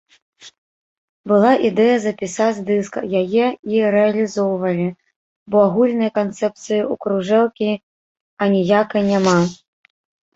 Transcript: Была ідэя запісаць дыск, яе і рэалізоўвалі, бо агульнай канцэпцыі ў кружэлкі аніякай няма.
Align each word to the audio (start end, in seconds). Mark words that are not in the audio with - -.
Была 1.31 1.49
ідэя 1.69 1.97
запісаць 2.05 2.63
дыск, 2.69 2.95
яе 3.21 3.45
і 3.73 3.83
рэалізоўвалі, 3.95 4.87
бо 5.55 5.61
агульнай 5.65 6.11
канцэпцыі 6.17 6.79
ў 6.91 6.93
кружэлкі 7.07 7.69
аніякай 8.47 9.01
няма. 9.11 9.35